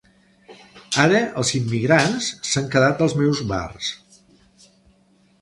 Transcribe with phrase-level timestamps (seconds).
[1.03, 3.93] Ara els immigrants s'han quedat els meus bars.